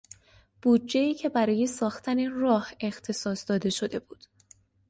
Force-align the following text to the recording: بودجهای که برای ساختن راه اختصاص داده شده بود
بودجهای 0.61 1.13
که 1.13 1.29
برای 1.29 1.67
ساختن 1.67 2.31
راه 2.31 2.69
اختصاص 2.79 3.45
داده 3.49 3.69
شده 3.69 3.99
بود 3.99 4.25